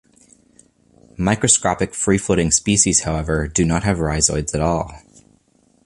Microscopic 1.15 1.93
free-floating 1.93 2.49
species, 2.49 3.01
however, 3.01 3.47
do 3.47 3.63
not 3.63 3.83
have 3.83 3.99
rhizoids 3.99 4.55
at 4.55 4.59
all. 4.59 4.91